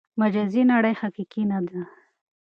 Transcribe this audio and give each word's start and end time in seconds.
مجازي 0.21 0.61
نړۍ 0.71 0.93
حقیقي 1.01 1.43
نه 1.51 1.59
ده. 1.67 1.81